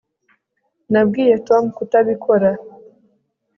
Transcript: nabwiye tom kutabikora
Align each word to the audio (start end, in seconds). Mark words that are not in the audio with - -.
nabwiye 0.91 1.33
tom 1.47 1.63
kutabikora 1.75 2.49